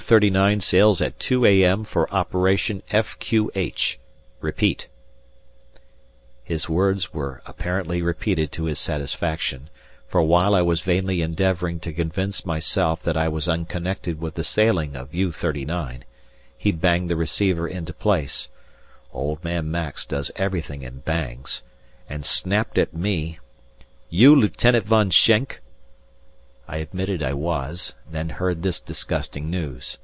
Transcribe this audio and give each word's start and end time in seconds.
39 0.00 0.60
sails 0.62 1.02
at 1.02 1.20
2 1.20 1.44
a.m. 1.44 1.84
for 1.84 2.10
operation 2.14 2.82
F.Q.H. 2.90 3.98
Repeat." 4.40 4.86
His 6.42 6.66
words 6.66 7.12
were 7.12 7.42
apparently 7.44 8.00
repeated 8.00 8.50
to 8.52 8.64
his 8.64 8.78
satisfaction, 8.78 9.68
for 10.08 10.22
while 10.22 10.54
I 10.54 10.62
was 10.62 10.80
vainly 10.80 11.20
endeavouring 11.20 11.78
to 11.80 11.92
convince 11.92 12.46
myself 12.46 13.02
that 13.02 13.18
I 13.18 13.28
was 13.28 13.46
unconnected 13.46 14.18
with 14.18 14.36
the 14.36 14.44
sailing 14.44 14.96
of 14.96 15.14
U.39, 15.14 16.04
he 16.56 16.72
banged 16.72 17.10
the 17.10 17.16
receiver 17.16 17.68
into 17.68 17.92
place 17.92 18.48
(Old 19.12 19.44
Man 19.44 19.70
Max 19.70 20.06
does 20.06 20.30
everything 20.36 20.80
in 20.80 21.00
bangs) 21.00 21.62
and 22.08 22.24
snapped 22.24 22.78
at 22.78 22.94
me. 22.94 23.40
"You 24.08 24.34
Lieutenant 24.34 24.86
Von 24.86 25.10
Schenk?" 25.10 25.58
I 26.68 26.76
admitted 26.76 27.22
I 27.24 27.34
was, 27.34 27.92
and 28.06 28.14
then 28.14 28.28
heard 28.30 28.62
this 28.62 28.80
disgusting 28.80 29.50
news. 29.50 29.98